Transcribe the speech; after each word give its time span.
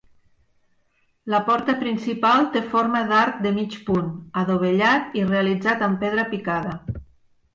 La 1.33 1.41
porta 1.49 1.75
principal 1.83 2.47
té 2.55 2.63
forma 2.71 3.03
d'arc 3.11 3.37
de 3.45 3.51
mig 3.59 3.77
punt, 3.89 4.09
adovellat 4.43 5.15
i 5.21 5.27
realitzat 5.33 5.87
amb 5.89 6.01
pedra 6.05 6.25
picada. 6.35 6.75